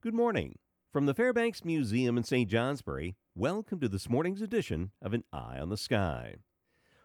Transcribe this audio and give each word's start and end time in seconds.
Good 0.00 0.14
morning. 0.14 0.60
From 0.92 1.06
the 1.06 1.12
Fairbanks 1.12 1.64
Museum 1.64 2.16
in 2.16 2.22
St. 2.22 2.48
Johnsbury, 2.48 3.16
welcome 3.34 3.80
to 3.80 3.88
this 3.88 4.08
morning's 4.08 4.40
edition 4.40 4.92
of 5.02 5.12
An 5.12 5.24
Eye 5.32 5.58
on 5.58 5.70
the 5.70 5.76
Sky. 5.76 6.36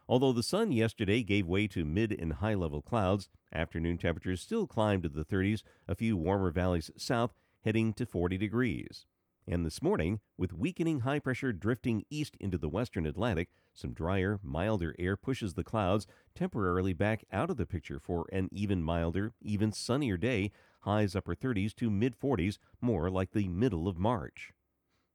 Although 0.07 0.31
the 0.31 0.43
sun 0.43 0.71
yesterday 0.71 1.23
gave 1.23 1.47
way 1.47 1.65
to 1.69 1.85
mid 1.85 2.11
and 2.11 2.33
high 2.33 2.53
level 2.53 2.83
clouds, 2.83 3.29
afternoon 3.51 3.97
temperatures 3.97 4.41
still 4.41 4.67
climbed 4.67 5.01
to 5.03 5.09
the 5.09 5.25
30s, 5.25 5.63
a 5.87 5.95
few 5.95 6.15
warmer 6.15 6.51
valleys 6.51 6.91
south 6.95 7.33
heading 7.65 7.93
to 7.93 8.05
40 8.05 8.37
degrees. 8.37 9.07
And 9.45 9.65
this 9.65 9.81
morning, 9.81 10.21
with 10.37 10.53
weakening 10.53 11.01
high 11.01 11.19
pressure 11.19 11.51
drifting 11.51 12.05
east 12.09 12.37
into 12.39 12.57
the 12.57 12.69
western 12.69 13.05
Atlantic, 13.05 13.49
some 13.73 13.91
drier, 13.91 14.39
milder 14.41 14.95
air 14.97 15.17
pushes 15.17 15.53
the 15.53 15.65
clouds 15.65 16.07
temporarily 16.33 16.93
back 16.93 17.25
out 17.29 17.49
of 17.49 17.57
the 17.57 17.65
picture 17.65 17.99
for 17.99 18.25
an 18.31 18.47
even 18.53 18.81
milder, 18.81 19.33
even 19.41 19.73
sunnier 19.73 20.15
day, 20.15 20.51
highs 20.81 21.13
upper 21.13 21.35
30s 21.35 21.75
to 21.75 21.89
mid 21.89 22.17
40s, 22.17 22.57
more 22.79 23.09
like 23.09 23.31
the 23.31 23.49
middle 23.49 23.89
of 23.89 23.97
March. 23.97 24.53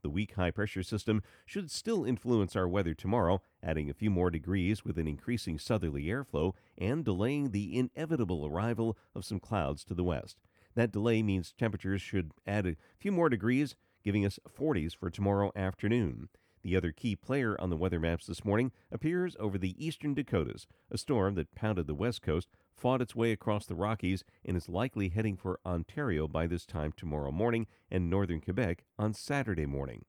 The 0.02 0.10
weak 0.10 0.34
high 0.34 0.50
pressure 0.50 0.82
system 0.82 1.22
should 1.46 1.70
still 1.70 2.04
influence 2.04 2.54
our 2.54 2.68
weather 2.68 2.92
tomorrow, 2.92 3.40
adding 3.62 3.88
a 3.88 3.94
few 3.94 4.10
more 4.10 4.30
degrees 4.30 4.84
with 4.84 4.98
an 4.98 5.08
increasing 5.08 5.58
southerly 5.58 6.04
airflow 6.04 6.52
and 6.76 7.02
delaying 7.02 7.50
the 7.50 7.76
inevitable 7.76 8.44
arrival 8.44 8.98
of 9.14 9.24
some 9.24 9.40
clouds 9.40 9.84
to 9.84 9.94
the 9.94 10.04
west. 10.04 10.36
That 10.74 10.92
delay 10.92 11.22
means 11.22 11.54
temperatures 11.56 12.02
should 12.02 12.32
add 12.46 12.66
a 12.66 12.76
few 12.98 13.10
more 13.10 13.30
degrees 13.30 13.74
giving 14.08 14.24
us 14.24 14.38
40s 14.58 14.96
for 14.96 15.10
tomorrow 15.10 15.52
afternoon. 15.54 16.30
The 16.62 16.76
other 16.76 16.92
key 16.92 17.14
player 17.14 17.60
on 17.60 17.68
the 17.68 17.76
weather 17.76 18.00
maps 18.00 18.24
this 18.24 18.42
morning 18.42 18.72
appears 18.90 19.36
over 19.38 19.58
the 19.58 19.74
eastern 19.76 20.14
Dakotas. 20.14 20.66
A 20.90 20.96
storm 20.96 21.34
that 21.34 21.54
pounded 21.54 21.86
the 21.86 21.94
west 21.94 22.22
coast 22.22 22.48
fought 22.74 23.02
its 23.02 23.14
way 23.14 23.32
across 23.32 23.66
the 23.66 23.74
Rockies 23.74 24.24
and 24.46 24.56
is 24.56 24.66
likely 24.66 25.10
heading 25.10 25.36
for 25.36 25.60
Ontario 25.66 26.26
by 26.26 26.46
this 26.46 26.64
time 26.64 26.92
tomorrow 26.96 27.30
morning 27.30 27.66
and 27.90 28.08
northern 28.08 28.40
Quebec 28.40 28.82
on 28.98 29.12
Saturday 29.12 29.66
morning. 29.66 30.06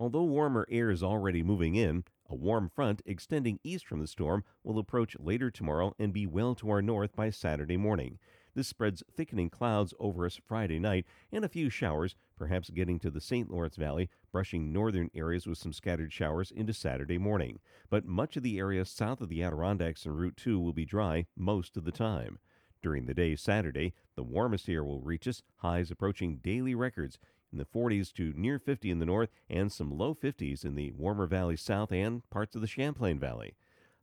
Although 0.00 0.24
warmer 0.24 0.66
air 0.68 0.90
is 0.90 1.04
already 1.04 1.44
moving 1.44 1.76
in, 1.76 2.02
a 2.28 2.34
warm 2.34 2.68
front 2.68 3.02
extending 3.06 3.60
east 3.62 3.86
from 3.86 4.00
the 4.00 4.08
storm 4.08 4.42
will 4.64 4.80
approach 4.80 5.16
later 5.20 5.52
tomorrow 5.52 5.94
and 5.96 6.12
be 6.12 6.26
well 6.26 6.56
to 6.56 6.70
our 6.70 6.82
north 6.82 7.14
by 7.14 7.30
Saturday 7.30 7.76
morning. 7.76 8.18
This 8.58 8.66
spreads 8.66 9.04
thickening 9.14 9.50
clouds 9.50 9.94
over 10.00 10.26
us 10.26 10.40
Friday 10.44 10.80
night 10.80 11.06
and 11.30 11.44
a 11.44 11.48
few 11.48 11.70
showers, 11.70 12.16
perhaps 12.36 12.70
getting 12.70 12.98
to 12.98 13.08
the 13.08 13.20
St. 13.20 13.48
Lawrence 13.48 13.76
Valley, 13.76 14.10
brushing 14.32 14.72
northern 14.72 15.12
areas 15.14 15.46
with 15.46 15.58
some 15.58 15.72
scattered 15.72 16.12
showers 16.12 16.50
into 16.50 16.72
Saturday 16.72 17.18
morning. 17.18 17.60
But 17.88 18.04
much 18.04 18.36
of 18.36 18.42
the 18.42 18.58
area 18.58 18.84
south 18.84 19.20
of 19.20 19.28
the 19.28 19.44
Adirondacks 19.44 20.04
and 20.06 20.18
Route 20.18 20.36
2 20.36 20.58
will 20.58 20.72
be 20.72 20.84
dry 20.84 21.26
most 21.36 21.76
of 21.76 21.84
the 21.84 21.92
time. 21.92 22.40
During 22.82 23.06
the 23.06 23.14
day 23.14 23.36
Saturday, 23.36 23.94
the 24.16 24.24
warmest 24.24 24.68
air 24.68 24.82
will 24.82 25.02
reach 25.02 25.28
us, 25.28 25.44
highs 25.58 25.92
approaching 25.92 26.38
daily 26.38 26.74
records 26.74 27.16
in 27.52 27.58
the 27.58 27.64
40s 27.64 28.12
to 28.14 28.32
near 28.34 28.58
50 28.58 28.90
in 28.90 28.98
the 28.98 29.06
north 29.06 29.30
and 29.48 29.70
some 29.70 29.96
low 29.96 30.16
50s 30.16 30.64
in 30.64 30.74
the 30.74 30.90
warmer 30.90 31.28
valley 31.28 31.54
south 31.56 31.92
and 31.92 32.28
parts 32.28 32.56
of 32.56 32.60
the 32.60 32.66
Champlain 32.66 33.20
Valley. 33.20 33.54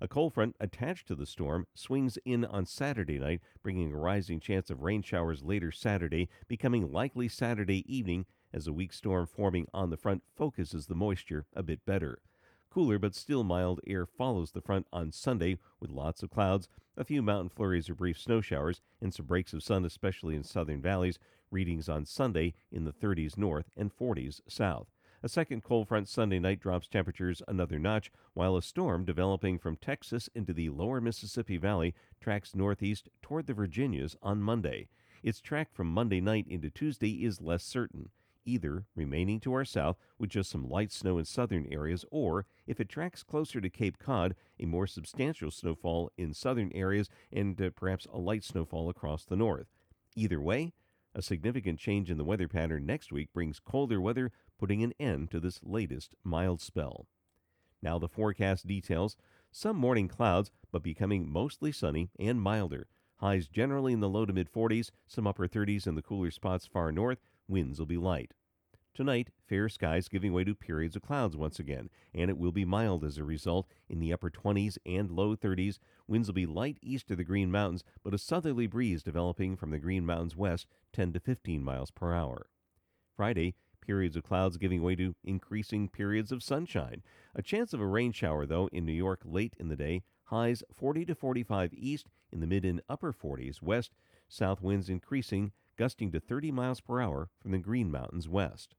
A 0.02 0.10
cold 0.10 0.34
front 0.34 0.58
attached 0.60 1.08
to 1.08 1.16
the 1.16 1.26
storm 1.26 1.68
swings 1.74 2.18
in 2.26 2.44
on 2.44 2.66
Saturday 2.66 3.18
night, 3.18 3.40
bringing 3.64 3.94
a 3.94 3.98
rising 3.98 4.42
chance 4.42 4.70
of 4.70 4.82
rain 4.82 5.02
showers 5.02 5.42
later 5.42 5.72
Saturday, 5.72 6.28
becoming 6.50 6.92
likely 6.92 7.30
Saturday 7.30 7.86
evening 7.88 8.26
as 8.52 8.68
a 8.68 8.74
weak 8.74 8.92
storm 8.92 9.26
forming 9.26 9.68
on 9.74 9.90
the 9.90 9.98
front 9.98 10.24
focuses 10.36 10.88
the 10.88 10.96
moisture 10.96 11.46
a 11.54 11.64
bit 11.64 11.86
better. 11.86 12.20
Cooler 12.70 13.00
but 13.00 13.16
still 13.16 13.46
mild 13.46 13.80
air 13.88 14.06
follows 14.06 14.52
the 14.52 14.60
front 14.62 14.86
on 14.92 15.14
Sunday 15.14 15.60
with 15.80 15.90
lots 15.90 16.22
of 16.24 16.30
clouds, 16.30 16.68
a 16.98 17.06
few 17.06 17.22
mountain 17.22 17.48
flurries 17.48 17.90
or 17.90 17.96
brief 17.96 18.20
snow 18.20 18.42
showers, 18.42 18.82
and 19.00 19.14
some 19.14 19.26
breaks 19.26 19.54
of 19.54 19.64
sun, 19.64 19.86
especially 19.86 20.36
in 20.36 20.44
southern 20.44 20.82
valleys. 20.82 21.20
Readings 21.52 21.88
on 21.88 22.06
Sunday 22.06 22.54
in 22.70 22.84
the 22.84 22.92
30s 22.92 23.38
north 23.38 23.72
and 23.78 23.96
40s 23.96 24.42
south. 24.50 24.88
A 25.26 25.28
second 25.28 25.64
cold 25.64 25.88
front 25.88 26.08
Sunday 26.08 26.38
night 26.38 26.60
drops 26.60 26.88
temperatures 26.88 27.42
another 27.48 27.80
notch, 27.80 28.12
while 28.36 28.56
a 28.56 28.62
storm 28.62 29.06
developing 29.06 29.58
from 29.58 29.76
Texas 29.76 30.30
into 30.36 30.54
the 30.54 30.70
lower 30.70 31.02
Mississippi 31.02 31.58
Valley 31.58 31.96
tracks 32.22 32.54
northeast 32.54 33.10
toward 33.24 33.48
the 33.48 33.56
Virginias 33.56 34.16
on 34.22 34.44
Monday. 34.44 34.88
Its 35.24 35.42
track 35.42 35.74
from 35.74 35.88
Monday 35.88 36.22
night 36.22 36.46
into 36.48 36.70
Tuesday 36.70 37.26
is 37.26 37.42
less 37.42 37.64
certain 37.64 38.10
either 38.46 38.86
remaining 38.94 39.40
to 39.40 39.54
our 39.54 39.66
south 39.66 39.98
with 40.20 40.30
just 40.30 40.52
some 40.52 40.70
light 40.70 40.92
snow 40.92 41.18
in 41.18 41.26
southern 41.26 41.66
areas, 41.72 42.06
or 42.12 42.46
if 42.68 42.80
it 42.80 42.88
tracks 42.88 43.24
closer 43.24 43.60
to 43.60 43.68
Cape 43.68 43.98
Cod, 43.98 44.36
a 44.60 44.68
more 44.68 44.86
substantial 44.86 45.50
snowfall 45.50 46.12
in 46.20 46.36
southern 46.36 46.72
areas 46.72 47.10
and 47.34 47.60
uh, 47.60 47.72
perhaps 47.76 48.06
a 48.14 48.20
light 48.20 48.44
snowfall 48.44 48.92
across 48.92 49.26
the 49.26 49.36
north. 49.36 49.66
Either 50.16 50.40
way, 50.40 50.72
a 51.16 51.22
significant 51.22 51.80
change 51.80 52.12
in 52.12 52.18
the 52.18 52.26
weather 52.26 52.48
pattern 52.48 52.86
next 52.86 53.12
week 53.12 53.32
brings 53.34 53.60
colder 53.60 54.02
weather, 54.02 54.32
putting 54.60 54.84
an 54.84 54.94
end 55.00 55.32
to 55.32 55.40
this 55.40 55.62
latest 55.64 56.14
mild 56.24 56.60
spell. 56.60 57.08
Now, 57.82 57.98
the 57.98 58.10
forecast 58.10 58.68
details 58.68 59.16
some 59.52 59.78
morning 59.78 60.10
clouds, 60.10 60.52
but 60.72 60.84
becoming 60.84 61.32
mostly 61.32 61.72
sunny 61.72 62.10
and 62.20 62.42
milder. 62.42 62.88
Highs 63.18 63.48
generally 63.48 63.94
in 63.94 64.02
the 64.02 64.10
low 64.10 64.26
to 64.26 64.34
mid 64.34 64.52
40s, 64.52 64.92
some 65.08 65.26
upper 65.26 65.48
30s 65.48 65.88
in 65.88 65.96
the 65.96 66.02
cooler 66.02 66.32
spots 66.32 66.68
far 66.68 66.92
north, 66.92 67.20
Winds 67.48 67.80
will 67.80 67.86
be 67.86 67.98
light. 67.98 68.34
Tonight, 68.96 69.30
fair 69.46 69.68
skies 69.68 70.08
giving 70.08 70.32
way 70.32 70.46
to 70.46 70.56
periods 70.56 70.96
of 70.96 71.02
clouds 71.02 71.36
once 71.36 71.60
again, 71.60 71.90
and 72.14 72.30
it 72.30 72.38
will 72.38 72.54
be 72.54 72.64
mild 72.64 73.04
as 73.04 73.18
a 73.18 73.26
result 73.26 73.68
in 73.90 74.00
the 74.00 74.14
upper 74.14 74.30
20s 74.30 74.78
and 74.86 75.12
low 75.12 75.36
30s. 75.36 75.80
Winds 76.08 76.30
will 76.30 76.34
be 76.34 76.46
light 76.46 76.78
east 76.82 77.12
of 77.12 77.18
the 77.18 77.26
Green 77.26 77.52
Mountains, 77.52 77.84
but 78.06 78.14
a 78.14 78.18
southerly 78.18 78.68
breeze 78.68 79.04
developing 79.04 79.58
from 79.58 79.72
the 79.72 79.80
Green 79.80 80.06
Mountains 80.06 80.38
west, 80.38 80.68
10 80.94 81.12
to 81.12 81.20
15 81.20 81.62
miles 81.62 81.92
per 81.92 82.14
hour. 82.14 82.48
Friday, 83.14 83.56
periods 83.82 84.16
of 84.16 84.24
clouds 84.24 84.56
giving 84.56 84.82
way 84.82 84.96
to 84.96 85.14
increasing 85.26 85.90
periods 85.90 86.32
of 86.32 86.42
sunshine. 86.42 87.04
A 87.36 87.42
chance 87.42 87.74
of 87.74 87.82
a 87.82 87.86
rain 87.86 88.14
shower, 88.14 88.46
though, 88.46 88.68
in 88.72 88.86
New 88.86 88.94
York 88.94 89.24
late 89.26 89.58
in 89.60 89.68
the 89.68 89.76
day. 89.76 90.04
Highs 90.30 90.64
40 90.74 91.04
to 91.04 91.16
45 91.16 91.74
east, 91.74 92.08
in 92.32 92.40
the 92.40 92.48
mid 92.48 92.64
and 92.64 92.80
upper 92.88 93.12
40s 93.12 93.62
west. 93.62 93.92
South 94.30 94.62
winds 94.62 94.88
increasing 94.88 95.52
gusting 95.76 96.14
to 96.14 96.22
30 96.22 96.52
miles 96.52 96.80
per 96.80 97.02
hour 97.02 97.28
from 97.42 97.52
the 97.52 97.58
Green 97.58 97.92
Mountains 97.92 98.30
west. 98.30 98.74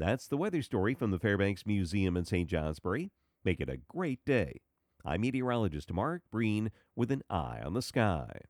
That's 0.00 0.26
the 0.26 0.38
weather 0.38 0.62
story 0.62 0.94
from 0.94 1.10
the 1.10 1.18
Fairbanks 1.18 1.66
Museum 1.66 2.16
in 2.16 2.24
St. 2.24 2.48
Johnsbury. 2.48 3.12
Make 3.44 3.60
it 3.60 3.68
a 3.68 3.76
great 3.76 4.24
day. 4.24 4.62
I'm 5.04 5.20
meteorologist 5.20 5.92
Mark 5.92 6.22
Breen 6.32 6.70
with 6.96 7.10
an 7.10 7.20
eye 7.28 7.60
on 7.62 7.74
the 7.74 7.82
sky. 7.82 8.40